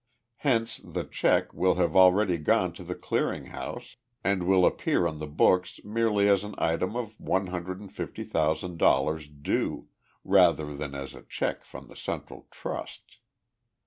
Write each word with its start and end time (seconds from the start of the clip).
Hence 0.37 0.77
the 0.77 1.03
check 1.03 1.53
will 1.53 1.75
have 1.75 1.95
already 1.95 2.39
gone 2.39 2.73
to 2.73 2.83
the 2.83 2.95
clearing 2.95 3.45
house 3.53 3.97
and 4.23 4.47
will 4.47 4.65
appear 4.65 5.05
on 5.05 5.19
the 5.19 5.27
books 5.27 5.79
merely 5.83 6.27
as 6.27 6.43
an 6.43 6.55
item 6.57 6.95
of 6.95 7.19
one 7.19 7.45
hundred 7.45 7.79
and 7.79 7.93
fifty 7.93 8.23
thousand 8.23 8.79
dollars 8.79 9.27
due, 9.27 9.89
rather 10.23 10.75
than 10.75 10.95
as 10.95 11.13
a 11.13 11.21
check 11.21 11.63
from 11.63 11.87
the 11.87 11.95
Central 11.95 12.47
Trust. 12.49 13.17